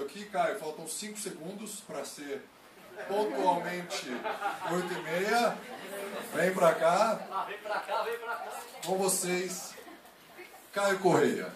[0.00, 2.42] combinado aqui, Caio, faltam 5 segundos para ser
[3.08, 4.06] pontualmente
[4.70, 5.58] 8 e meia.
[6.34, 7.20] Vem pra cá.
[7.30, 8.52] Ah, vem pra cá, vem pra cá.
[8.86, 9.74] Com vocês,
[10.72, 11.52] Caio Correia.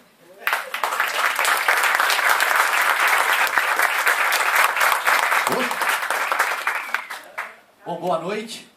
[7.85, 8.67] Bom, boa noite.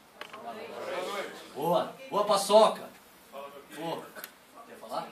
[1.55, 1.95] Boa.
[2.11, 2.89] Boa paçoca.
[3.75, 4.07] Boa.
[4.67, 5.09] Quer falar?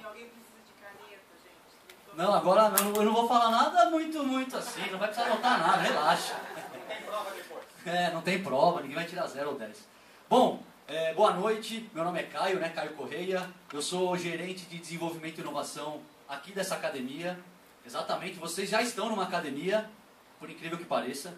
[2.16, 4.80] Não, agora não, eu não vou falar nada muito, muito assim.
[4.90, 6.34] Não vai precisar anotar nada, relaxa.
[7.84, 9.86] É, não tem prova, ninguém vai tirar zero ou 10.
[10.28, 11.88] Bom, é, boa noite.
[11.94, 12.68] Meu nome é Caio, né?
[12.70, 13.48] Caio Correia.
[13.72, 17.38] Eu sou gerente de desenvolvimento e inovação aqui dessa academia.
[17.86, 19.88] Exatamente, vocês já estão numa academia,
[20.40, 21.32] por incrível que pareça.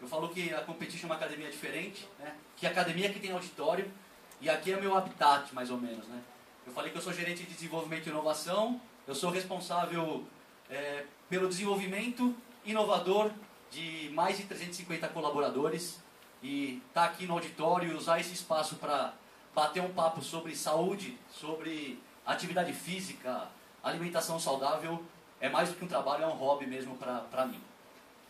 [0.00, 2.32] Eu falo que a Competition é uma academia diferente, né?
[2.56, 3.92] Que a academia que tem auditório
[4.40, 6.18] e aqui é meu habitat, mais ou menos, né?
[6.66, 8.80] Eu falei que eu sou gerente de desenvolvimento e inovação.
[9.10, 10.22] Eu sou responsável
[10.70, 12.32] é, pelo desenvolvimento
[12.64, 13.32] inovador
[13.68, 15.98] de mais de 350 colaboradores
[16.40, 19.12] e estar tá aqui no auditório e usar esse espaço para
[19.52, 23.48] bater um papo sobre saúde, sobre atividade física,
[23.82, 25.04] alimentação saudável,
[25.40, 27.60] é mais do que um trabalho, é um hobby mesmo para mim.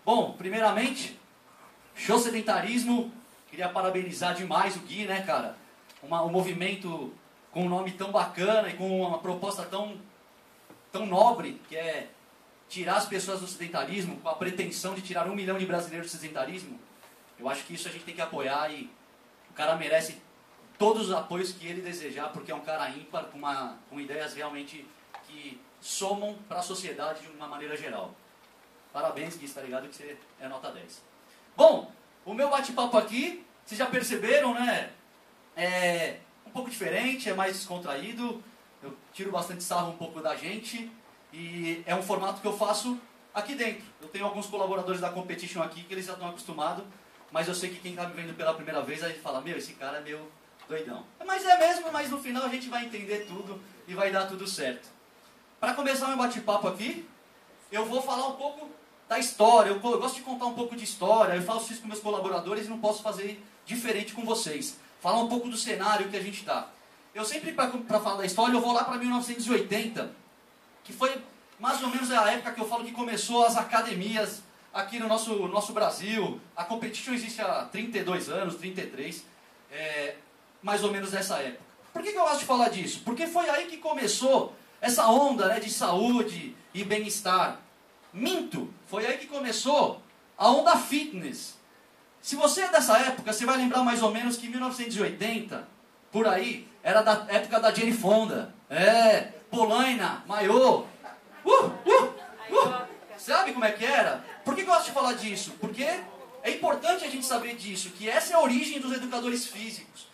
[0.02, 1.20] Bom, primeiramente,
[1.94, 3.12] show sedentarismo,
[3.50, 5.58] queria parabenizar demais o Gui, né, cara?
[6.02, 7.12] Uma, um movimento
[7.52, 9.98] com um nome tão bacana e com uma proposta tão,
[10.92, 12.08] tão nobre, que é
[12.68, 16.16] tirar as pessoas do sedentarismo, com a pretensão de tirar um milhão de brasileiros do
[16.16, 16.78] sedentarismo,
[17.38, 18.90] eu acho que isso a gente tem que apoiar e
[19.50, 20.20] o cara merece
[20.78, 24.34] todos os apoios que ele desejar, porque é um cara ímpar, com, uma, com ideias
[24.34, 24.86] realmente
[25.26, 28.14] que somam para a sociedade de uma maneira geral.
[28.92, 31.02] Parabéns, Gui, está ligado que você é nota 10.
[31.56, 31.92] Bom,
[32.24, 34.90] o meu bate-papo aqui, vocês já perceberam, né?
[35.56, 38.42] É um pouco diferente, é mais descontraído.
[38.82, 40.90] Eu tiro bastante sarro um pouco da gente.
[41.32, 42.98] E é um formato que eu faço
[43.34, 43.84] aqui dentro.
[44.00, 46.84] Eu tenho alguns colaboradores da Competition aqui que eles já estão acostumados,
[47.30, 49.74] mas eu sei que quem está me vendo pela primeira vez aí fala: Meu, esse
[49.74, 50.30] cara é meu
[50.68, 51.04] doidão.
[51.24, 54.46] Mas é mesmo, mas no final a gente vai entender tudo e vai dar tudo
[54.46, 54.88] certo.
[55.58, 57.08] Para começar meu bate-papo aqui,
[57.70, 58.68] eu vou falar um pouco
[59.08, 59.70] da história.
[59.70, 61.34] Eu, gosto de contar um pouco de história.
[61.34, 64.76] Eu faço isso com meus colaboradores e não posso fazer diferente com vocês.
[65.00, 66.68] Falar um pouco do cenário que a gente está.
[67.14, 70.20] Eu sempre, para falar da história, eu vou lá para 1980
[70.84, 71.22] que foi
[71.58, 75.34] mais ou menos a época que eu falo que começou as academias aqui no nosso,
[75.48, 76.40] nosso Brasil.
[76.56, 79.24] A competition existe há 32 anos, 33,
[79.70, 80.16] é,
[80.62, 81.62] mais ou menos nessa época.
[81.92, 83.02] Por que, que eu gosto de falar disso?
[83.04, 87.60] Porque foi aí que começou essa onda né, de saúde e bem-estar.
[88.12, 90.00] Minto, foi aí que começou
[90.38, 91.58] a onda fitness.
[92.22, 95.68] Se você é dessa época, você vai lembrar mais ou menos que 1980,
[96.10, 98.54] por aí, era da época da Jane Fonda.
[98.68, 100.84] É, Polaina, Maiô.
[101.44, 102.04] Uh, uh,
[102.50, 102.86] uh.
[103.16, 104.24] Sabe como é que era?
[104.44, 105.54] Por que eu gosto de falar disso?
[105.60, 105.84] Porque
[106.42, 110.08] é importante a gente saber disso, que essa é a origem dos educadores físicos.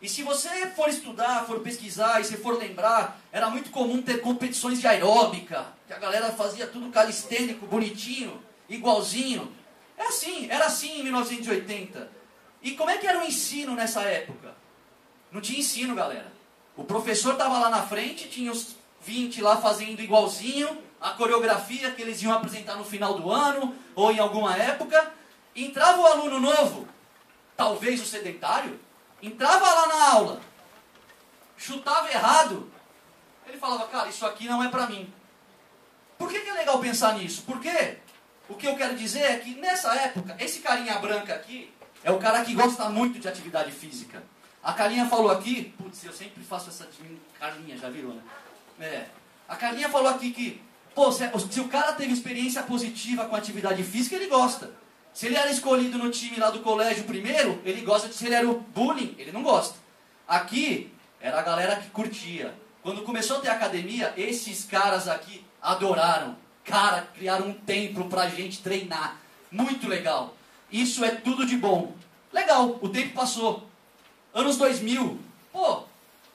[0.00, 4.20] E se você for estudar, for pesquisar e se for lembrar, era muito comum ter
[4.20, 9.52] competições de aeróbica, que a galera fazia tudo calistênico, bonitinho, igualzinho.
[9.96, 12.10] É assim, era assim em 1980.
[12.62, 14.54] E como é que era o ensino nessa época?
[15.32, 16.30] Não tinha ensino, galera.
[16.76, 22.02] O professor estava lá na frente, tinha os 20 lá fazendo igualzinho, a coreografia que
[22.02, 25.12] eles iam apresentar no final do ano ou em alguma época.
[25.56, 26.88] Entrava o aluno novo,
[27.56, 28.78] talvez o sedentário,
[29.22, 30.40] entrava lá na aula,
[31.56, 32.70] chutava errado.
[33.46, 35.12] Ele falava, cara, isso aqui não é para mim.
[36.16, 37.42] Por que, que é legal pensar nisso?
[37.42, 37.98] Porque
[38.48, 41.72] o que eu quero dizer é que nessa época, esse carinha branca aqui
[42.04, 44.22] é o cara que gosta muito de atividade física.
[44.62, 46.88] A Carlinha falou aqui, putz, eu sempre faço essa
[47.38, 48.22] Carlinha, já virou, né?
[48.80, 49.06] É.
[49.48, 50.62] A Carlinha falou aqui que,
[50.94, 54.70] pô, se, se o cara teve experiência positiva com atividade física, ele gosta.
[55.12, 58.34] Se ele era escolhido no time lá do colégio primeiro, ele gosta de se ele
[58.34, 59.74] era o bullying, ele não gosta.
[60.26, 62.54] Aqui era a galera que curtia.
[62.82, 66.36] Quando começou a ter academia, esses caras aqui adoraram.
[66.64, 69.18] Cara, criaram um templo pra gente treinar.
[69.50, 70.34] Muito legal.
[70.70, 71.94] Isso é tudo de bom.
[72.32, 73.68] Legal, o tempo passou.
[74.34, 75.18] Anos 2000.
[75.52, 75.84] Pô,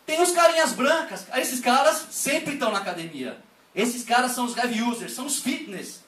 [0.06, 3.38] tem os carinhas brancas, esses caras sempre estão na academia.
[3.76, 6.04] Esses caras são os heavy users, são os fitness.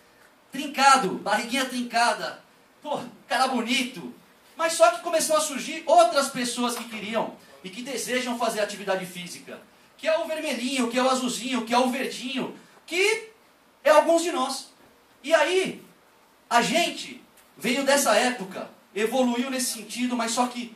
[0.52, 2.42] Trincado, barriguinha trincada.
[2.82, 4.14] Pô, cara bonito.
[4.56, 9.06] Mas só que começou a surgir outras pessoas que queriam e que desejam fazer atividade
[9.06, 9.60] física.
[9.98, 13.30] Que é o vermelhinho, que é o azulzinho, que é o verdinho, que
[13.84, 14.70] é alguns de nós.
[15.24, 15.84] E aí,
[16.50, 17.22] a gente
[17.58, 20.76] veio dessa época, evoluiu nesse sentido, mas só que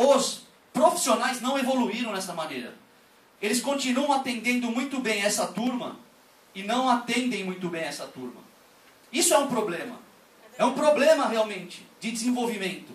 [0.00, 0.42] os
[0.72, 2.74] profissionais não evoluíram nessa maneira.
[3.40, 5.98] Eles continuam atendendo muito bem essa turma
[6.54, 8.40] e não atendem muito bem essa turma.
[9.12, 9.98] Isso é um problema.
[10.56, 12.92] É um problema realmente de desenvolvimento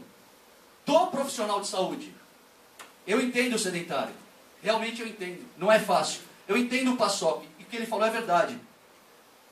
[0.86, 2.14] do profissional de saúde.
[3.06, 4.14] Eu entendo o sedentário.
[4.62, 5.46] Realmente eu entendo.
[5.58, 6.22] Não é fácil.
[6.48, 7.46] Eu entendo o Paçoc.
[7.60, 8.60] E o que ele falou é verdade.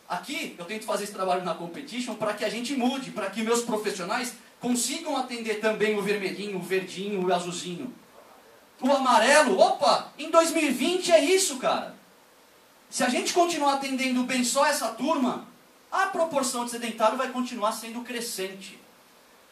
[0.07, 3.41] Aqui eu tento fazer esse trabalho na competition para que a gente mude, para que
[3.41, 7.93] meus profissionais consigam atender também o vermelhinho, o verdinho, o azulzinho.
[8.79, 11.93] O amarelo, opa, em 2020 é isso, cara.
[12.89, 15.45] Se a gente continuar atendendo bem só essa turma,
[15.91, 18.79] a proporção de sedentário vai continuar sendo crescente.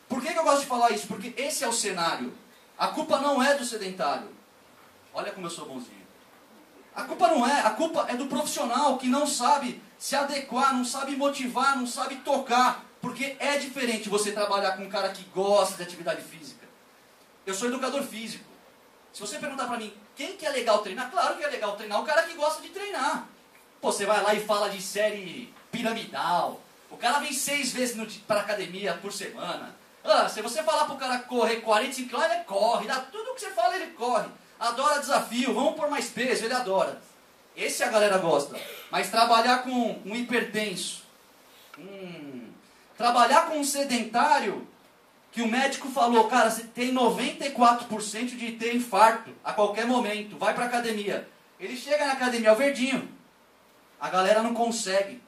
[0.07, 1.07] Por que, que eu gosto de falar isso?
[1.07, 2.33] Porque esse é o cenário.
[2.77, 4.29] A culpa não é do sedentário.
[5.13, 6.07] Olha como eu sou bonzinho.
[6.95, 10.85] A culpa não é, a culpa é do profissional que não sabe se adequar, não
[10.85, 12.85] sabe motivar, não sabe tocar.
[13.01, 16.67] Porque é diferente você trabalhar com um cara que gosta de atividade física.
[17.45, 18.45] Eu sou educador físico.
[19.11, 21.09] Se você perguntar para mim, quem que é legal treinar?
[21.09, 23.27] Claro que é legal treinar o cara que gosta de treinar.
[23.81, 26.61] Pô, você vai lá e fala de série piramidal.
[26.89, 29.75] O cara vem seis vezes para academia por semana.
[30.03, 32.87] Ah, se você falar pro cara correr 45 km, ele corre.
[32.87, 34.27] Dá tudo que você fala, ele corre.
[34.59, 37.01] Adora desafio, vamos por mais peso, ele adora.
[37.55, 38.55] Esse a galera gosta.
[38.91, 41.03] Mas trabalhar com um hipertenso,
[41.77, 42.30] hum,
[43.01, 44.67] trabalhar com um sedentário,
[45.31, 50.53] que o médico falou, cara, você tem 94% de ter infarto a qualquer momento, vai
[50.53, 51.27] pra academia.
[51.59, 53.09] Ele chega na academia, é o verdinho.
[53.99, 55.19] A galera não consegue.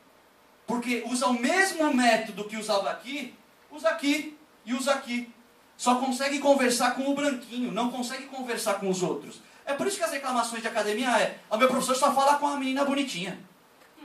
[0.68, 3.34] Porque usa o mesmo método que usava aqui,
[3.72, 5.34] usa aqui e usa aqui.
[5.76, 9.42] Só consegue conversar com o branquinho, não consegue conversar com os outros.
[9.66, 12.48] É por isso que as reclamações de academia é: o meu professor só fala com
[12.48, 13.40] a menina bonitinha.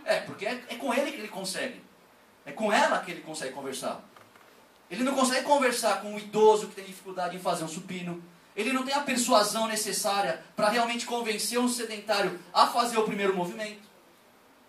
[0.05, 1.88] É, porque é, é com ele que ele consegue.
[2.49, 4.01] É com ela que ele consegue conversar.
[4.91, 8.25] Ele não consegue conversar com um idoso que tem dificuldade em fazer um supino.
[8.57, 13.37] Ele não tem a persuasão necessária para realmente convencer um sedentário a fazer o primeiro
[13.37, 13.87] movimento.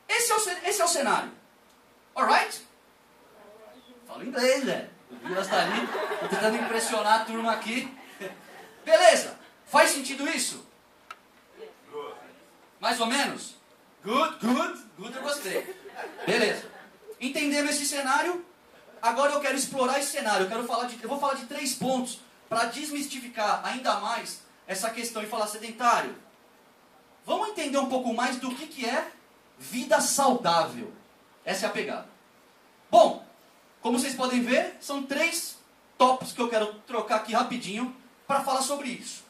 [0.10, 1.32] Esse é o, esse é o cenário.
[2.14, 2.62] Alright?
[4.06, 4.90] Fala inglês, velho.
[5.10, 5.88] O Vilas está ali,
[6.20, 7.98] tô tentando impressionar a turma aqui.
[8.84, 9.40] Beleza.
[9.68, 10.68] Faz sentido isso?
[12.82, 13.56] Mais ou menos?
[14.04, 15.76] Good, good, good eu gostei.
[16.26, 16.79] Beleza.
[17.20, 18.46] Entendendo esse cenário,
[19.02, 20.46] agora eu quero explorar esse cenário.
[20.46, 24.90] Eu, quero falar de, eu vou falar de três pontos para desmistificar ainda mais essa
[24.90, 26.16] questão e falar sedentário.
[27.26, 29.12] Vamos entender um pouco mais do que, que é
[29.58, 30.92] vida saudável.
[31.44, 32.08] Essa é a pegada.
[32.90, 33.26] Bom,
[33.82, 35.58] como vocês podem ver, são três
[35.98, 37.96] tópicos que eu quero trocar aqui rapidinho
[38.26, 39.24] para falar sobre isso.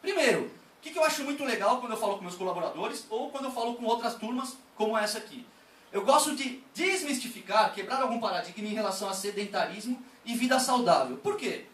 [0.00, 0.50] Primeiro, o
[0.82, 3.52] que, que eu acho muito legal quando eu falo com meus colaboradores ou quando eu
[3.52, 5.46] falo com outras turmas como essa aqui.
[5.92, 11.18] Eu gosto de desmistificar, quebrar algum paradigma em relação a sedentarismo e vida saudável.
[11.18, 11.66] Por quê?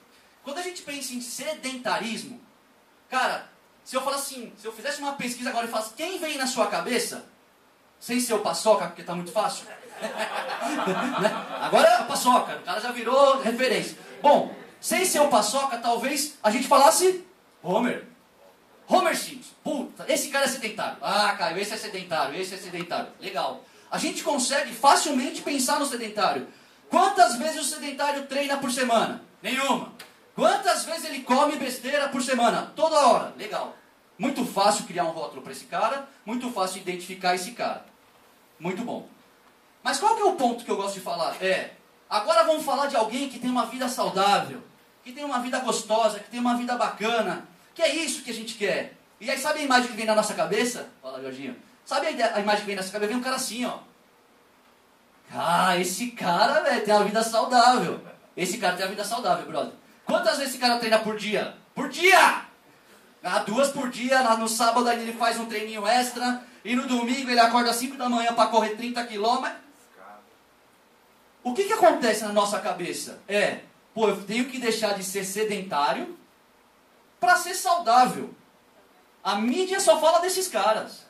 [0.43, 2.41] Quando a gente pensa em sedentarismo,
[3.09, 3.49] cara,
[3.85, 6.47] se eu falar assim, se eu fizesse uma pesquisa agora e falasse quem vem na
[6.47, 7.27] sua cabeça,
[8.01, 9.67] sem ser o paçoca, porque está muito fácil.
[9.99, 11.29] Né?
[11.61, 13.99] agora é a paçoca, o cara já virou referência.
[14.23, 17.27] Bom, sem ser o paçoca, talvez a gente falasse
[17.63, 18.07] Homer.
[18.87, 19.55] Homer Simpson.
[19.63, 20.99] Puta, esse cara é sedentário.
[21.03, 23.09] Ah, Caio, esse é sedentário, esse é sedentário.
[23.21, 23.65] Legal.
[23.91, 26.49] A gente consegue facilmente pensar no sedentário.
[26.89, 29.23] Quantas vezes o sedentário treina por semana?
[29.43, 29.93] Nenhuma.
[30.35, 32.73] Quantas vezes ele come besteira por semana?
[32.77, 33.35] Toda hora.
[33.37, 33.75] Legal.
[34.19, 37.87] Muito fácil criar um rótulo para esse cara, muito fácil identificar esse cara.
[38.59, 39.09] Muito bom.
[39.83, 41.41] Mas qual que é o ponto que eu gosto de falar?
[41.41, 41.73] É,
[42.11, 44.63] agora vamos falar de alguém que tem uma vida saudável,
[45.05, 48.35] que tem uma vida gostosa, que tem uma vida bacana, que é isso que a
[48.35, 48.97] gente quer.
[49.21, 50.89] E aí, sabe a imagem que vem na nossa cabeça?
[51.01, 51.57] Fala, Jorginho.
[51.89, 53.09] Sabe a, ideia, a imagem que vem na nossa cabeça?
[53.09, 53.79] Vem um cara assim, ó.
[55.33, 57.99] Ah, esse cara, velho, tem uma vida saudável.
[58.37, 59.73] Esse cara tem uma vida saudável, brother.
[60.05, 61.57] Quantas vezes esse cara treina por dia?
[61.75, 62.43] Por dia!
[63.25, 67.41] Ah, duas por dia, no sábado ele faz um treininho extra, e no domingo ele
[67.41, 69.59] acorda às 5 da manhã para correr 30 quilômetros.
[71.43, 73.19] O que, que acontece na nossa cabeça?
[73.27, 73.61] É,
[73.95, 76.19] pô, eu tenho que deixar de ser sedentário
[77.19, 78.35] para ser saudável.
[79.25, 81.08] A mídia só fala desses caras.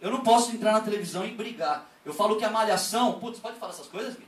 [0.00, 1.86] Eu não posso entrar na televisão e brigar.
[2.04, 3.14] Eu falo que a malhação.
[3.18, 4.26] Putz, pode falar essas coisas, Gui?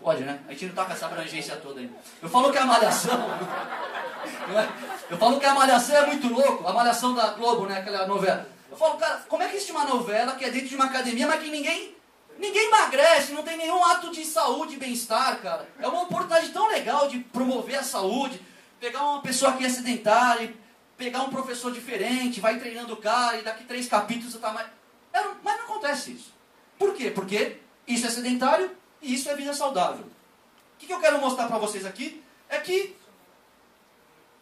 [0.00, 0.40] Pode, né?
[0.46, 1.90] A gente não tá com essa abrangência toda aí.
[2.22, 3.18] Eu falo que a malhação.
[4.28, 5.12] É?
[5.12, 6.66] Eu falo que a malhação é muito louco.
[6.66, 7.78] A malhação da Globo, né?
[7.78, 8.46] Aquela novela.
[8.70, 11.26] Eu falo, cara, como é que existe uma novela que é dentro de uma academia,
[11.26, 11.96] mas que ninguém.
[12.38, 15.68] Ninguém emagrece, não tem nenhum ato de saúde e bem-estar, cara.
[15.78, 18.40] É uma oportunidade tão legal de promover a saúde,
[18.78, 20.54] pegar uma pessoa que é sedentária,
[20.96, 24.68] pegar um professor diferente, vai treinando o cara e daqui três capítulos você tá mais.
[25.12, 26.34] É, mas não acontece isso.
[26.78, 27.10] Por quê?
[27.10, 30.04] Porque isso é sedentário e isso é vida saudável.
[30.04, 32.96] O que, que eu quero mostrar para vocês aqui é que.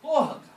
[0.02, 0.56] Porra, cara.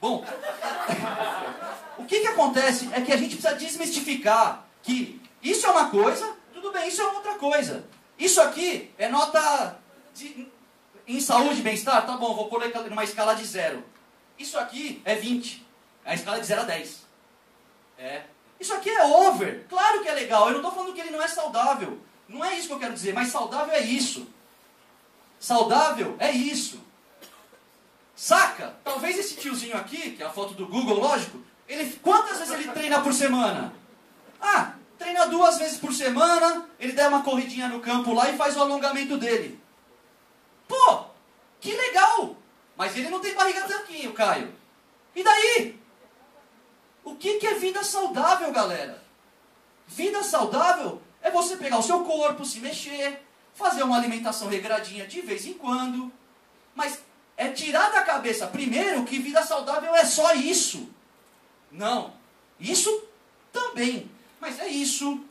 [0.00, 0.24] Bom,
[1.98, 6.36] o que, que acontece é que a gente precisa desmistificar que isso é uma coisa,
[6.52, 7.84] tudo bem, isso é outra coisa.
[8.18, 9.78] Isso aqui é nota
[10.14, 10.48] de,
[11.06, 12.06] em saúde e bem-estar?
[12.06, 13.84] Tá bom, vou pôr numa escala de zero.
[14.38, 15.64] Isso aqui é 20.
[16.04, 17.05] É a escala de 0 a 10.
[17.98, 18.22] É.
[18.58, 19.66] Isso aqui é over.
[19.68, 20.46] Claro que é legal.
[20.46, 21.98] Eu não estou falando que ele não é saudável.
[22.28, 23.12] Não é isso que eu quero dizer.
[23.12, 24.26] Mas saudável é isso.
[25.38, 26.80] Saudável é isso.
[28.14, 28.74] Saca?
[28.82, 31.38] Talvez esse tiozinho aqui, que é a foto do Google, lógico,
[31.68, 33.74] ele, quantas vezes ele treina por semana?
[34.40, 38.56] Ah, treina duas vezes por semana, ele dá uma corridinha no campo lá e faz
[38.56, 39.60] o alongamento dele.
[40.66, 41.04] Pô,
[41.60, 42.36] que legal!
[42.76, 44.54] Mas ele não tem barriga tanquinho, Caio.
[45.14, 45.80] E daí?
[47.06, 49.00] O que, que é vida saudável, galera?
[49.86, 55.20] Vida saudável é você pegar o seu corpo, se mexer, fazer uma alimentação regradinha de
[55.20, 56.12] vez em quando.
[56.74, 56.98] Mas
[57.36, 60.90] é tirar da cabeça, primeiro, que vida saudável é só isso.
[61.70, 62.12] Não.
[62.58, 63.04] Isso
[63.52, 64.10] também.
[64.40, 65.24] Mas é isso.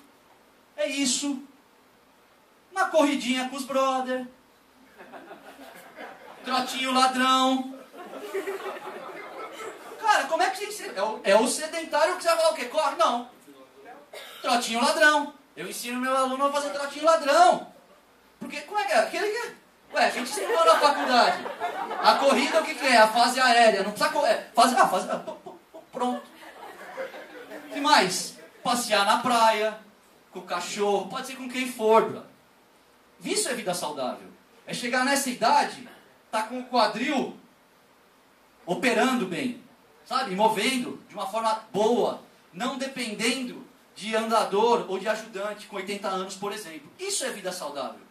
[0.78, 1.44] É isso.
[2.72, 4.26] Uma corridinha com os brother.
[6.46, 7.75] Trotinho ladrão.
[10.16, 10.94] Cara, como é que você.
[10.96, 12.66] É o, é o sedentário que você vai falar o quê?
[12.66, 12.96] Corre?
[12.96, 13.30] Não.
[14.42, 15.34] Trotinho ladrão.
[15.58, 17.68] Eu ensino meu aluno a fazer trotinho ladrão.
[18.40, 19.00] Porque, como é que é?
[19.00, 19.48] Aquele que.
[19.48, 21.46] É- Ué, a gente ensinou na faculdade.
[22.02, 22.98] A corrida, o que, que é?
[22.98, 23.84] A fase aérea.
[23.84, 24.32] Não precisa correr.
[24.32, 25.10] É, fase, ah, fase.
[25.12, 25.24] Ah,
[25.92, 26.24] pronto.
[27.70, 28.38] O que mais?
[28.64, 29.78] Passear na praia,
[30.32, 32.24] com o cachorro, pode ser com quem for, bro.
[33.24, 34.30] Isso é vida saudável.
[34.66, 35.88] É chegar nessa idade,
[36.32, 37.38] tá com o quadril
[38.66, 39.64] operando bem,
[40.06, 40.36] sabe?
[40.36, 42.22] Movendo de uma forma boa,
[42.54, 46.90] não dependendo de andador ou de ajudante com 80 anos, por exemplo.
[47.00, 48.02] Isso é vida saudável.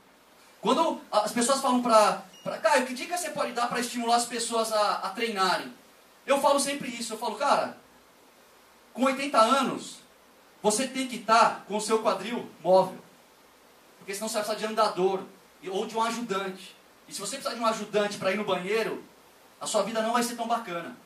[0.61, 2.23] Quando as pessoas falam para.
[2.63, 5.73] Caio, que dica você pode dar para estimular as pessoas a, a treinarem?
[6.27, 7.13] Eu falo sempre isso.
[7.13, 7.77] Eu falo, cara,
[8.93, 9.99] com 80 anos,
[10.63, 12.99] você tem que estar com o seu quadril móvel.
[13.99, 15.23] Porque senão você vai precisar de andador
[15.69, 16.75] ou de um ajudante.
[17.07, 19.05] E se você precisar de um ajudante para ir no banheiro,
[19.61, 20.97] a sua vida não vai ser tão bacana.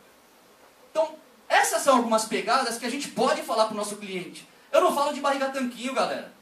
[0.91, 1.15] Então,
[1.49, 4.47] essas são algumas pegadas que a gente pode falar para o nosso cliente.
[4.71, 6.33] Eu não falo de barriga tanquinho, galera.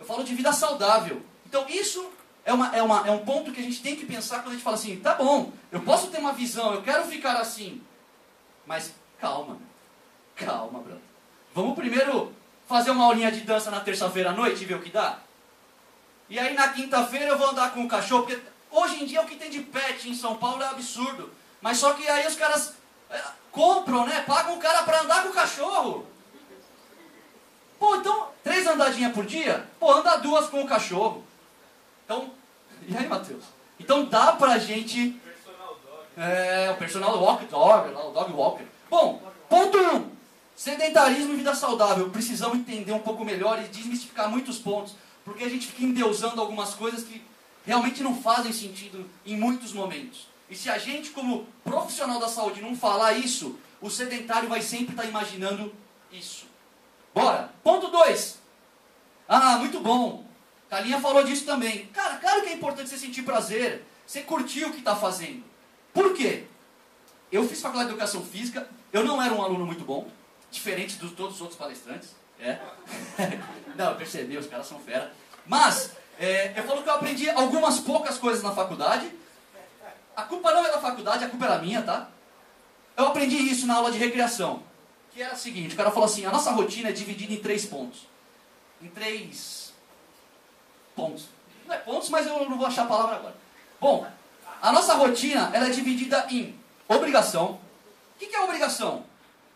[0.00, 1.22] Eu falo de vida saudável.
[1.46, 2.10] Então, isso
[2.44, 4.52] é, uma, é, uma, é um ponto que a gente tem que pensar quando a
[4.52, 7.82] gente fala assim: tá bom, eu posso ter uma visão, eu quero ficar assim.
[8.66, 9.58] Mas calma,
[10.36, 11.02] calma, brother.
[11.54, 12.32] Vamos primeiro
[12.66, 15.18] fazer uma aulinha de dança na terça-feira à noite e ver o que dá?
[16.28, 18.40] E aí na quinta-feira eu vou andar com o cachorro, porque
[18.70, 21.30] hoje em dia o que tem de pet em São Paulo é absurdo.
[21.60, 22.74] Mas só que aí os caras
[23.50, 24.22] compram, né?
[24.26, 26.06] Pagam o cara para andar com o cachorro.
[27.78, 29.68] Pô, então, três andadinhas por dia?
[29.78, 31.24] Pô, anda duas com o cachorro.
[32.04, 32.30] Então,
[32.86, 33.44] e aí, Matheus?
[33.78, 35.20] Então dá pra gente.
[36.16, 38.64] É, o personal walk dog, o dog walker.
[38.88, 39.96] Bom, ponto 1.
[39.96, 40.10] Um,
[40.54, 42.08] sedentarismo e vida saudável.
[42.10, 44.94] Precisamos entender um pouco melhor e desmistificar muitos pontos.
[45.24, 47.24] Porque a gente fica endeusando algumas coisas que
[47.66, 50.28] realmente não fazem sentido em muitos momentos.
[50.48, 54.92] E se a gente, como profissional da saúde, não falar isso, o sedentário vai sempre
[54.92, 55.72] estar imaginando
[56.12, 56.46] isso.
[57.14, 57.50] Bora.
[57.62, 58.38] Ponto 2.
[59.28, 60.24] Ah, muito bom.
[60.68, 61.86] Calinha falou disso também.
[61.86, 63.84] Cara, claro que é importante você sentir prazer.
[64.06, 65.44] Você curtir o que está fazendo.
[65.92, 66.44] Por quê?
[67.30, 68.68] Eu fiz faculdade de educação física.
[68.92, 70.08] Eu não era um aluno muito bom.
[70.50, 72.10] Diferente de todos os outros palestrantes.
[72.38, 72.58] É.
[73.76, 75.12] não, percebi, os caras são fera.
[75.46, 79.10] Mas, é, eu falo que eu aprendi algumas poucas coisas na faculdade.
[80.44, 82.06] Culpa não é da faculdade, a culpa era minha, tá?
[82.94, 84.62] Eu aprendi isso na aula de recreação
[85.10, 87.64] que era o seguinte, o cara falou assim, a nossa rotina é dividida em três
[87.64, 88.00] pontos.
[88.82, 89.72] Em três
[90.94, 91.28] pontos.
[91.64, 93.36] Não é pontos, mas eu não vou achar a palavra agora.
[93.80, 94.06] Bom,
[94.60, 96.58] a nossa rotina ela é dividida em
[96.88, 97.60] obrigação.
[98.16, 99.04] O que é obrigação?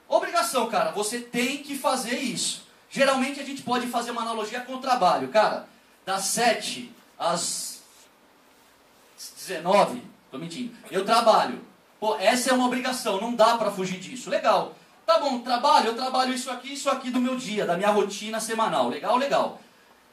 [0.08, 2.66] Obrigação, cara, você tem que fazer isso.
[2.88, 5.28] Geralmente a gente pode fazer uma analogia com o trabalho.
[5.28, 5.68] Cara,
[6.06, 7.82] das 7 às
[9.36, 11.60] 19, tô mentindo, eu trabalho.
[12.00, 14.30] Pô, essa é uma obrigação, não dá para fugir disso.
[14.30, 14.74] Legal.
[15.04, 18.38] Tá bom, trabalho, eu trabalho isso aqui, isso aqui do meu dia, da minha rotina
[18.38, 18.88] semanal.
[18.88, 19.60] Legal, legal.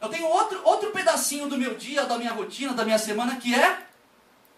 [0.01, 3.53] Eu tenho outro, outro pedacinho do meu dia, da minha rotina, da minha semana, que
[3.53, 3.79] é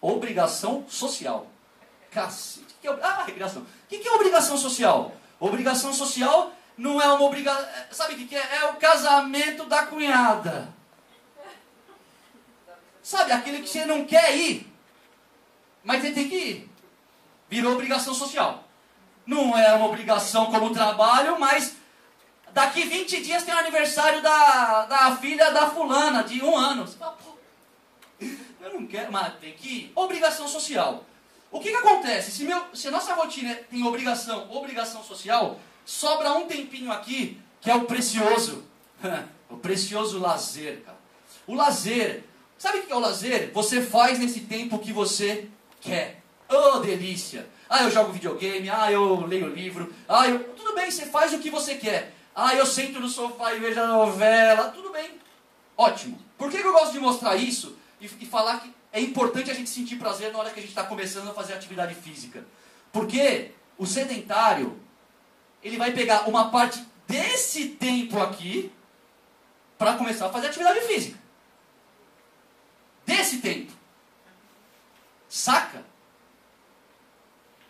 [0.00, 1.46] obrigação social.
[2.10, 3.62] Cacete, que é, ah, recreação.
[3.62, 5.12] O que, que é obrigação social?
[5.40, 7.66] Obrigação social não é uma obrigação.
[7.90, 8.56] Sabe o que, que é?
[8.58, 10.68] É o casamento da cunhada.
[13.02, 14.67] Sabe, aquele que você não quer ir,
[15.88, 16.70] mas tem que ir.
[17.48, 18.68] Virou obrigação social
[19.28, 21.76] não é uma obrigação como trabalho, mas
[22.54, 26.86] daqui 20 dias tem o aniversário da, da filha da fulana, de um ano.
[26.86, 27.36] Você fala, pô,
[28.62, 29.92] eu não quero, mas tem que ir.
[29.94, 31.04] Obrigação social.
[31.50, 32.30] O que, que acontece?
[32.30, 37.70] Se, meu, se a nossa rotina tem obrigação, obrigação social, sobra um tempinho aqui, que
[37.70, 38.64] é o precioso,
[39.50, 40.98] O precioso lazer, cara.
[41.46, 42.22] O lazer.
[42.58, 43.50] Sabe o que é o lazer?
[43.54, 45.48] Você faz nesse tempo que você
[45.80, 46.22] quer.
[46.48, 47.48] Oh, delícia!
[47.68, 50.42] Ah, eu jogo videogame, ah, eu leio livro, ah, eu...
[50.54, 52.14] tudo bem, você faz o que você quer.
[52.34, 55.10] Ah, eu sento no sofá e vejo a novela, tudo bem.
[55.76, 56.18] Ótimo.
[56.38, 59.54] Por que, que eu gosto de mostrar isso e, e falar que é importante a
[59.54, 62.46] gente sentir prazer na hora que a gente está começando a fazer atividade física?
[62.92, 64.80] Porque o sedentário,
[65.62, 68.72] ele vai pegar uma parte desse tempo aqui
[69.76, 71.18] para começar a fazer atividade física.
[73.04, 73.72] Desse tempo.
[75.38, 75.84] Saca?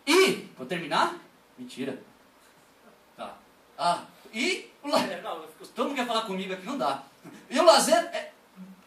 [0.06, 1.18] E, vou terminar?
[1.58, 2.02] Mentira.
[3.14, 3.36] Tá.
[3.76, 5.22] Ah, e o lazer.
[5.22, 5.44] Não,
[5.74, 7.02] todo mundo quer falar comigo aqui, não dá.
[7.50, 8.32] E o lazer é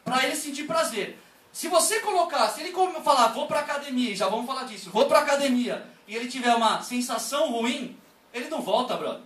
[0.03, 1.19] para ele sentir prazer.
[1.53, 2.73] Se você colocar, se ele
[3.03, 6.81] falar, vou para academia, já vamos falar disso, vou para academia, e ele tiver uma
[6.81, 7.95] sensação ruim,
[8.33, 9.21] ele não volta, brother.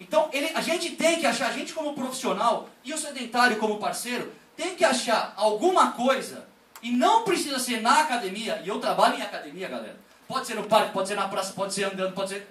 [0.00, 3.78] Então, ele, a gente tem que achar, a gente como profissional e o sedentário como
[3.78, 6.49] parceiro, tem que achar alguma coisa,
[6.82, 9.98] e não precisa ser na academia, e eu trabalho em academia, galera.
[10.26, 12.48] Pode ser no parque, pode ser na praça, pode ser andando, pode ser.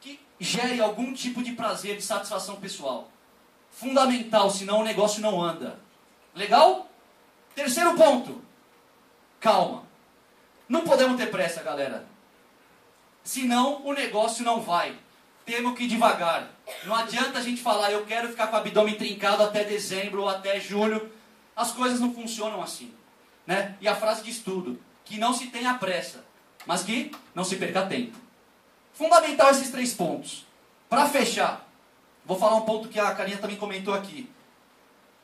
[0.00, 3.10] que gere algum tipo de prazer, de satisfação pessoal.
[3.70, 5.78] Fundamental, senão o negócio não anda.
[6.34, 6.88] Legal?
[7.54, 8.42] Terceiro ponto.
[9.40, 9.84] Calma.
[10.68, 12.06] Não podemos ter pressa, galera.
[13.24, 14.96] Senão o negócio não vai.
[15.44, 16.50] Temos que ir devagar.
[16.84, 20.28] Não adianta a gente falar, eu quero ficar com o abdômen trincado até dezembro ou
[20.28, 21.10] até julho.
[21.54, 22.92] As coisas não funcionam assim.
[23.46, 23.76] Né?
[23.80, 26.24] E a frase diz tudo: que não se tenha pressa,
[26.66, 28.16] mas que não se perca tempo.
[28.92, 30.46] Fundamental esses três pontos.
[30.88, 31.68] Para fechar,
[32.24, 34.28] vou falar um ponto que a Carinha também comentou aqui.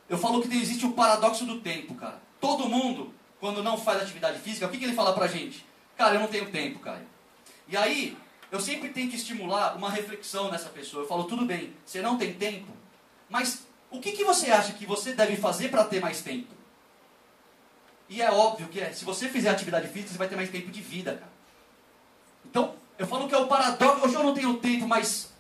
[0.09, 2.21] Eu falo que existe o paradoxo do tempo, cara.
[2.41, 5.65] Todo mundo, quando não faz atividade física, o que, que ele fala pra gente?
[5.97, 7.05] Cara, eu não tenho tempo, cara.
[7.69, 8.17] E aí,
[8.51, 11.05] eu sempre tento estimular uma reflexão nessa pessoa.
[11.05, 12.71] Eu falo, tudo bem, você não tem tempo,
[13.31, 16.53] mas o que, que você acha que você deve fazer para ter mais tempo?
[18.13, 20.71] E é óbvio que é, se você fizer atividade física, você vai ter mais tempo
[20.71, 21.33] de vida, cara.
[22.45, 25.33] Então, eu falo que é o paradoxo, hoje eu não tenho tempo, mas.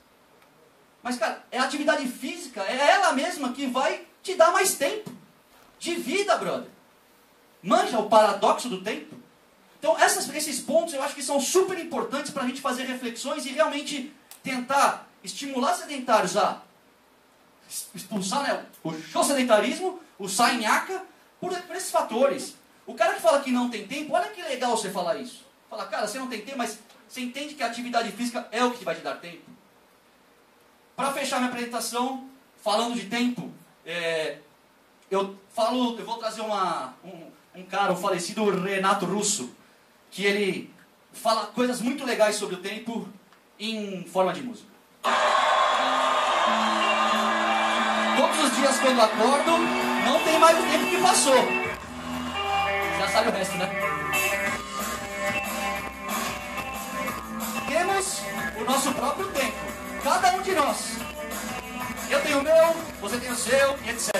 [1.02, 5.12] Mas, cara, é a atividade física, é ela mesma que vai te dar mais tempo
[5.78, 6.70] de vida, brother.
[7.62, 9.16] Manja o paradoxo do tempo?
[9.78, 13.44] Então, essas, esses pontos eu acho que são super importantes para a gente fazer reflexões
[13.44, 16.62] e realmente tentar estimular sedentários a
[17.94, 21.04] expulsar né, o show sedentarismo, o sainhaca,
[21.38, 22.61] por, por esses fatores.
[22.86, 25.44] O cara que fala que não tem tempo, olha que legal você falar isso.
[25.70, 28.72] Fala, cara, você não tem tempo, mas você entende que a atividade física é o
[28.72, 29.50] que vai te dar tempo?
[30.96, 32.28] Para fechar minha apresentação,
[32.62, 33.50] falando de tempo,
[33.86, 34.38] é,
[35.10, 39.54] eu falo, eu vou trazer uma, um, um cara, o falecido Renato Russo,
[40.10, 40.72] que ele
[41.12, 43.08] fala coisas muito legais sobre o tempo
[43.58, 44.68] em forma de música.
[48.16, 49.58] Todos os dias quando acordo,
[50.04, 51.61] não tem mais o tempo que passou.
[53.12, 53.68] Sabe o resto, né?
[57.68, 58.22] Temos
[58.58, 59.58] o nosso próprio tempo.
[60.02, 60.96] Cada um de nós.
[62.08, 64.12] Eu tenho o meu, você tem o seu, e etc.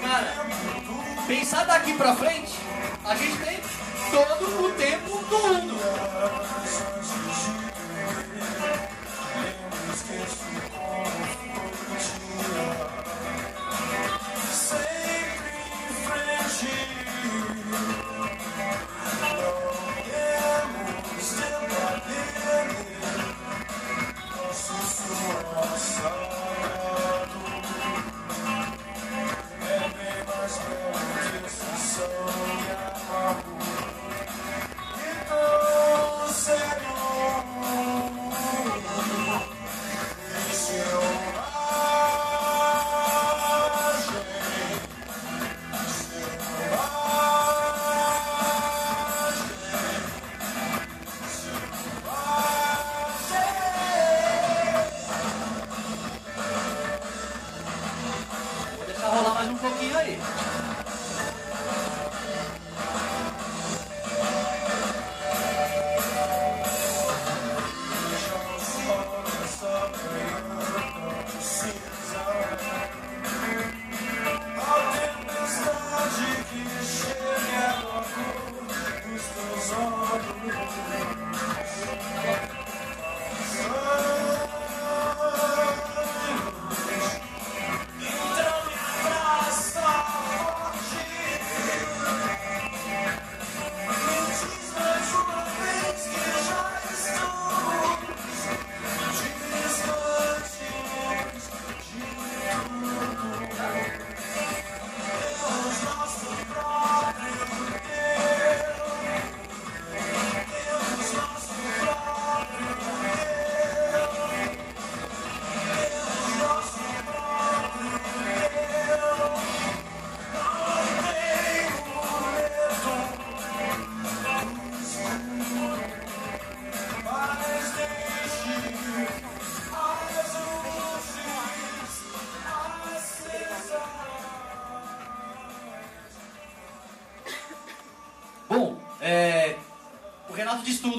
[0.00, 0.46] Cara,
[1.26, 2.54] pensar daqui pra frente,
[3.04, 3.58] a gente tem
[4.10, 6.45] todo o tempo do mundo.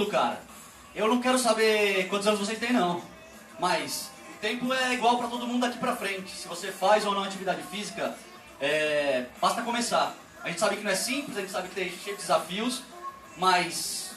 [0.07, 0.41] Cara.
[0.95, 3.01] Eu não quero saber quantos anos vocês têm, não.
[3.59, 6.31] Mas o tempo é igual para todo mundo daqui pra frente.
[6.31, 8.15] Se você faz ou não atividade física,
[8.59, 10.15] é, basta começar.
[10.43, 12.81] A gente sabe que não é simples, a gente sabe que tem cheio de desafios,
[13.37, 14.11] mas,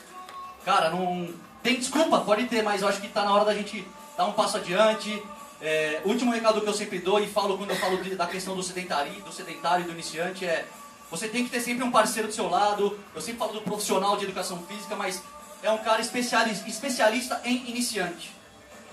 [0.65, 1.29] cara, não
[1.63, 4.33] tem desculpa, pode ter, mas eu acho que está na hora da gente dar um
[4.33, 5.23] passo adiante.
[5.61, 8.57] É, último recado que eu sempre dou e falo quando eu falo de, da questão
[8.57, 10.67] do sedentário, do sedentário e do iniciante é
[11.11, 12.99] você tem que ter sempre um parceiro do seu lado.
[13.15, 15.23] Eu sempre falo do profissional de educação física, mas
[15.63, 18.33] é um cara especialista, especialista em iniciante.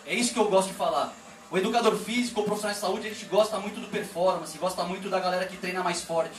[0.06, 1.14] É isso que eu gosto de falar.
[1.52, 5.10] O educador físico, o profissional de saúde, a gente gosta muito do performance, gosta muito
[5.10, 6.36] da galera que treina mais forte.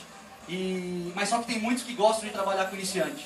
[0.47, 3.25] E, mas só que tem muitos que gostam de trabalhar com iniciante.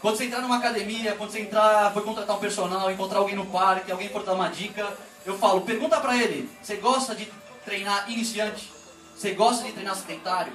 [0.00, 3.46] Quando você entrar numa academia, quando você entrar, for contratar um personal, encontrar alguém no
[3.46, 7.28] parque, alguém for dar uma dica, eu falo, pergunta pra ele, você gosta de
[7.64, 8.70] treinar iniciante?
[9.16, 10.52] Você gosta de treinar sedentário?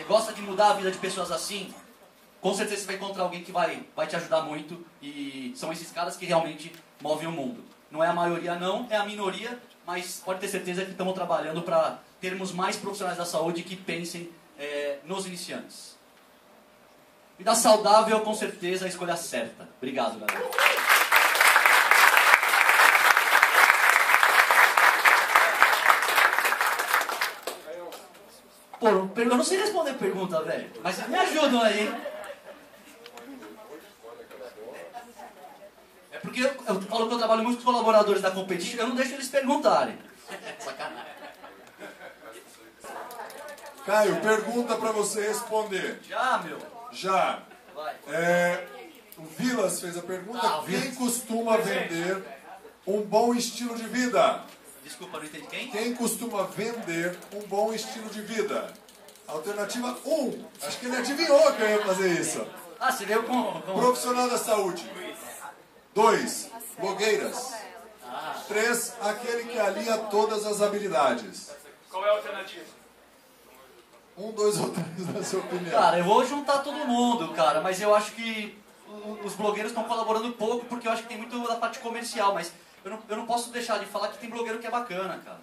[0.00, 1.74] Você gosta de mudar a vida de pessoas assim?
[2.40, 5.92] Com certeza você vai encontrar alguém que vai, vai te ajudar muito e são esses
[5.92, 7.62] caras que realmente movem o mundo.
[7.90, 11.60] Não é a maioria não, é a minoria, mas pode ter certeza que estamos trabalhando
[11.60, 15.98] para termos mais profissionais da saúde que pensem é, nos iniciantes.
[17.36, 19.68] Vida saudável, com certeza, a escolha certa.
[19.76, 20.79] Obrigado, galera.
[28.80, 30.70] Pô, eu não sei responder pergunta, velho.
[30.82, 31.94] Mas me ajudam aí.
[36.10, 38.88] É porque eu, eu falo que eu trabalho muito com os colaboradores da Competition, eu
[38.88, 39.98] não deixo eles perguntarem.
[40.58, 41.10] Sacanagem.
[43.84, 46.00] Caio, pergunta para você responder.
[46.08, 46.58] Já, meu.
[46.92, 47.42] Já.
[47.74, 47.94] Vai.
[48.08, 48.66] É,
[49.18, 52.22] o Vilas fez a pergunta: Ah, quem costuma vender
[52.86, 54.42] um bom estilo de vida?
[54.84, 55.70] Desculpa, não entendi quem?
[55.70, 58.72] Quem costuma vender um bom estilo de vida?
[59.26, 60.44] Alternativa 1.
[60.62, 62.46] Acho que ele adivinhou que eu ia fazer isso.
[62.78, 63.60] Ah, você veio com...
[63.60, 63.78] com...
[63.78, 64.90] Profissional da saúde.
[65.94, 66.50] 2.
[66.78, 67.54] Blogueiras.
[68.04, 68.94] Ah, 3.
[69.02, 71.50] Aquele que alia todas as habilidades.
[71.90, 72.80] Qual é a alternativa?
[74.16, 75.70] Um, dois ou três, na sua opinião.
[75.70, 78.58] Cara, eu vou juntar todo mundo, cara, mas eu acho que
[79.24, 82.52] os blogueiros estão colaborando pouco porque eu acho que tem muito da parte comercial, mas
[82.84, 85.40] eu não, eu não posso deixar de falar que tem blogueiro que é bacana, cara.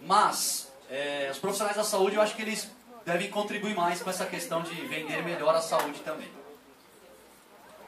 [0.00, 2.70] Mas, é, os profissionais da saúde eu acho que eles
[3.04, 6.30] devem contribuir mais com essa questão de vender melhor a saúde também.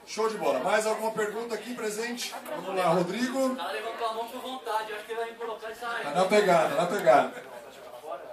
[0.07, 0.61] Show de bola.
[0.61, 2.35] Mais alguma pergunta aqui presente?
[2.46, 3.55] Vamos lá, Rodrigo.
[3.57, 6.11] cara levantou a mão com vontade, eu acho que ele vai me colocar essa Tá
[6.12, 7.44] na pegada, na pegada.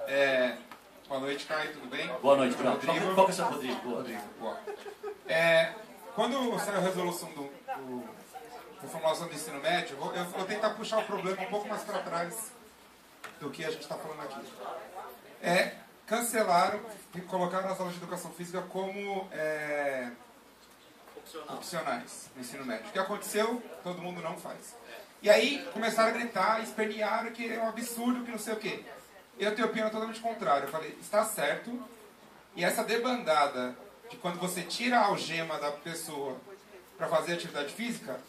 [0.08, 0.56] É,
[1.10, 2.08] boa noite, Caio, tudo bem?
[2.22, 2.72] Boa noite, Bruno.
[2.72, 3.14] Rodrigo.
[3.14, 3.82] Qual que é o seu Rodrigo?
[3.82, 3.98] Boa.
[3.98, 4.60] Rodrigo, boa.
[5.28, 5.74] É,
[6.16, 8.10] quando saiu a resolução do, do,
[8.86, 11.68] da formulação do ensino médio, eu vou, eu vou tentar puxar o problema um pouco
[11.68, 12.52] mais para trás
[13.40, 14.40] do que a gente está falando aqui.
[15.42, 16.80] É, cancelaram
[17.14, 20.12] e colocaram as aulas de educação física como é,
[21.50, 22.88] opcionais no ensino médio.
[22.88, 23.62] O que aconteceu?
[23.84, 24.76] Todo mundo não faz.
[25.22, 28.86] E aí começaram a gritar, espernearam que é um absurdo, que não sei o quê.
[29.40, 30.66] Eu tenho opinião totalmente contrária.
[30.66, 31.84] Eu falei, está certo.
[32.56, 33.76] E essa debandada
[34.10, 36.38] de quando você tira a algema da pessoa
[36.98, 38.20] para fazer atividade física,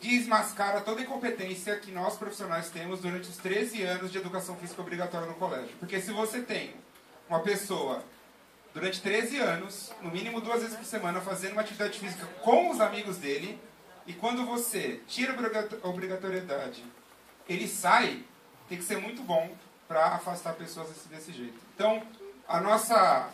[0.00, 4.80] desmascara toda a incompetência que nós profissionais temos durante os 13 anos de educação física
[4.80, 5.74] obrigatória no colégio.
[5.78, 6.74] Porque se você tem
[7.28, 8.04] uma pessoa
[8.74, 12.80] durante 13 anos, no mínimo duas vezes por semana, fazendo uma atividade física com os
[12.80, 13.58] amigos dele,
[14.06, 16.84] e quando você tira a obrigato- a obrigatoriedade,
[17.48, 18.22] ele sai,
[18.68, 19.50] tem que ser muito bom
[19.88, 21.58] para afastar pessoas desse, jeito.
[21.74, 22.02] Então,
[22.46, 23.30] a nossa.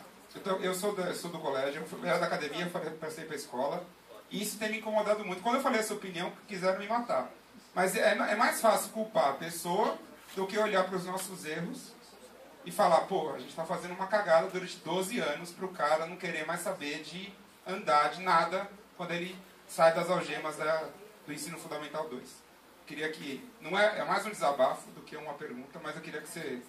[0.63, 3.85] Eu, sou, da, eu sou do colégio, eu era da academia, passei para a escola,
[4.33, 5.43] e isso tem me incomodado muito.
[5.43, 7.31] Quando eu falei essa opinião, quiseram me matar.
[7.75, 9.97] Mas é, é mais fácil culpar a pessoa
[10.35, 11.93] do que olhar para os nossos erros
[12.65, 16.07] e falar, pô, a gente está fazendo uma cagada durante 12 anos para o cara
[16.07, 17.33] não querer mais saber de
[17.67, 19.37] andar de nada quando ele
[19.69, 20.89] sai das algemas da-
[21.27, 22.43] do ensino fundamental 2.
[22.87, 26.21] Queria que, não é, é mais um desabafo do que uma pergunta, mas eu queria
[26.21, 26.61] que você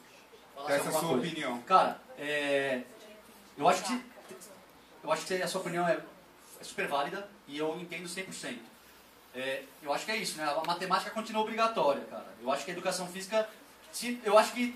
[0.55, 1.15] Falasse desse a sua coisa.
[1.27, 1.61] opinião.
[1.63, 2.83] Cara, é,
[3.57, 4.05] eu acho que
[5.03, 5.99] eu acho que a sua opinião é,
[6.59, 8.57] é super válida e eu entendo 100%.
[9.35, 10.43] É, eu acho que é isso, né?
[10.43, 12.27] A matemática continua obrigatória, cara.
[12.41, 13.49] Eu acho que a educação física,
[13.91, 14.75] se, eu acho que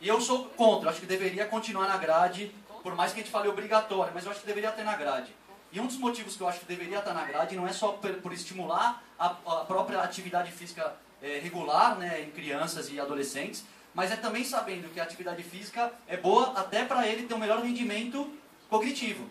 [0.00, 0.86] eu sou contra.
[0.86, 4.24] Eu acho que deveria continuar na grade, por mais que a gente fale obrigatória, mas
[4.24, 5.34] eu acho que deveria ter na grade.
[5.72, 7.92] E um dos motivos que eu acho que deveria estar na grade não é só
[7.92, 13.64] por, por estimular a, a própria atividade física é, regular né, em crianças e adolescentes,
[13.94, 17.38] mas é também sabendo que a atividade física é boa até para ele ter um
[17.38, 18.30] melhor rendimento
[18.68, 19.30] cognitivo.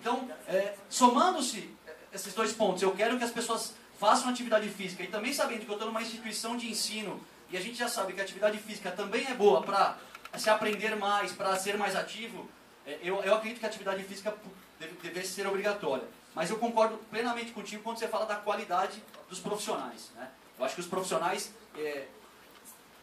[0.00, 1.70] Então, é, somando-se
[2.14, 5.68] esses dois pontos, eu quero que as pessoas façam atividade física e também sabendo que
[5.68, 8.90] eu estou numa instituição de ensino e a gente já sabe que a atividade física
[8.90, 9.96] também é boa para
[10.36, 12.48] se aprender mais, para ser mais ativo,
[12.86, 14.34] é, eu, eu acredito que a atividade física
[14.78, 16.04] deve, deve ser obrigatória.
[16.34, 20.10] Mas eu concordo plenamente contigo quando você fala da qualidade dos profissionais.
[20.16, 20.28] Né?
[20.58, 22.06] Eu acho que os profissionais é,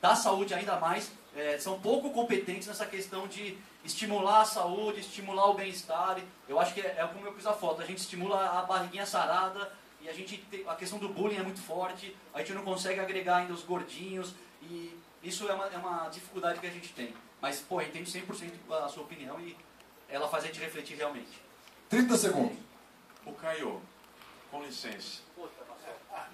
[0.02, 5.50] da saúde, ainda mais, é, são pouco competentes nessa questão de estimular a saúde, estimular
[5.50, 6.20] o bem-estar.
[6.48, 9.06] Eu acho que é, é como eu fiz a foto, a gente estimula a barriguinha
[9.06, 12.64] sarada e a gente tem, a questão do bullying é muito forte, a gente não
[12.64, 16.90] consegue agregar ainda os gordinhos e isso é uma, é uma dificuldade que a gente
[16.94, 17.14] tem.
[17.42, 18.52] Mas, pô, eu entendo 100%
[18.84, 19.56] a sua opinião e
[20.10, 21.42] ela faz a gente refletir realmente.
[21.90, 22.58] 30 segundos.
[23.26, 23.82] O Caio,
[24.50, 25.22] com licença.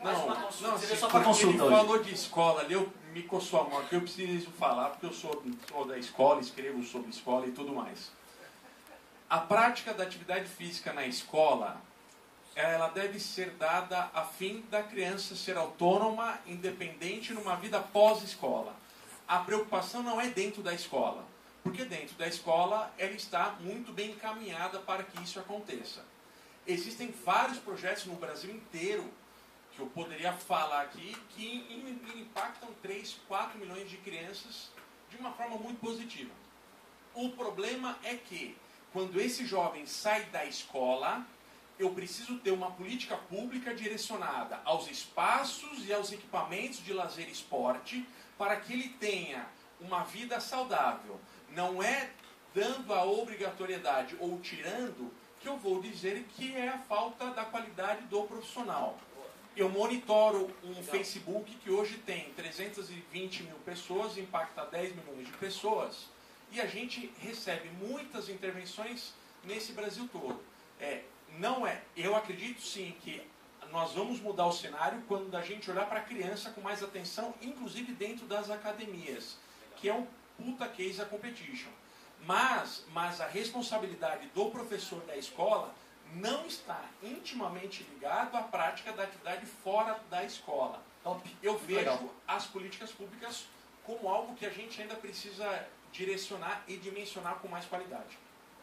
[0.04, 3.64] Não, não, se só porque consulta ele falou de escola ali, eu me coçou a
[3.64, 7.74] mão eu preciso falar, porque eu sou, sou da escola, escrevo sobre escola e tudo
[7.74, 8.12] mais.
[9.30, 11.82] A prática da atividade física na escola,
[12.56, 18.74] ela deve ser dada a fim da criança ser autônoma, independente numa vida pós-escola.
[19.28, 21.26] A preocupação não é dentro da escola,
[21.64, 26.06] porque dentro da escola ela está muito bem encaminhada para que isso aconteça.
[26.66, 29.04] Existem vários projetos no Brasil inteiro
[29.78, 34.72] que eu poderia falar aqui que im- im- impactam 3, 4 milhões de crianças
[35.10, 36.32] de uma forma muito positiva.
[37.14, 38.58] O problema é que,
[38.92, 41.24] quando esse jovem sai da escola,
[41.78, 47.32] eu preciso ter uma política pública direcionada aos espaços e aos equipamentos de lazer e
[47.32, 48.04] esporte
[48.36, 49.46] para que ele tenha
[49.80, 51.20] uma vida saudável.
[51.52, 52.10] Não é
[52.56, 58.02] dando a obrigatoriedade ou tirando que eu vou dizer que é a falta da qualidade
[58.08, 58.98] do profissional.
[59.58, 66.06] Eu monitoro um Facebook que hoje tem 320 mil pessoas, impacta 10 milhões de pessoas,
[66.52, 70.40] e a gente recebe muitas intervenções nesse Brasil todo.
[70.80, 71.02] É,
[71.40, 73.20] não é, eu acredito sim que
[73.72, 77.34] nós vamos mudar o cenário quando a gente olhar para a criança com mais atenção,
[77.42, 79.38] inclusive dentro das academias,
[79.78, 80.06] que é um
[80.38, 81.72] puta case a competition.
[82.28, 85.74] Mas, mas a responsabilidade do professor da escola
[86.16, 90.82] não está intimamente ligado à prática da atividade fora da escola.
[91.04, 91.38] Top.
[91.42, 92.04] Eu vejo legal.
[92.28, 93.46] as políticas públicas
[93.86, 98.18] como algo que a gente ainda precisa direcionar e dimensionar com mais qualidade.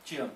[0.05, 0.33] Te amo.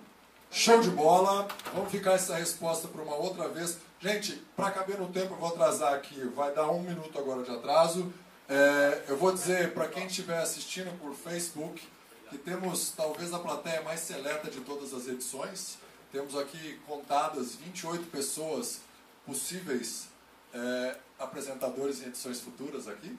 [0.51, 1.47] Show de bola.
[1.75, 3.79] Vamos ficar essa resposta para uma outra vez.
[4.01, 6.21] Gente, para caber no tempo, eu vou atrasar aqui.
[6.35, 8.11] Vai dar um minuto agora de atraso.
[8.49, 11.87] É, eu vou dizer para quem estiver assistindo por Facebook
[12.31, 15.79] que temos talvez a plateia mais seleta de todas as edições.
[16.11, 18.81] Temos aqui contadas 28 pessoas
[19.27, 20.09] possíveis
[20.55, 23.17] é, apresentadores em edições futuras aqui.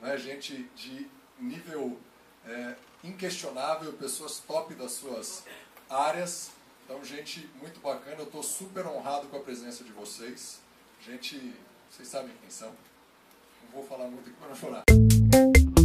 [0.00, 0.16] Né?
[0.16, 1.06] Gente de
[1.38, 1.98] nível
[2.46, 2.74] é,
[3.04, 5.44] inquestionável, pessoas top das suas
[5.88, 6.50] áreas.
[6.84, 8.16] Então, gente muito bacana.
[8.18, 10.60] Eu estou super honrado com a presença de vocês.
[11.04, 11.54] Gente,
[11.90, 12.68] vocês sabem quem são.
[12.68, 15.79] Não vou falar muito aqui para não chorar.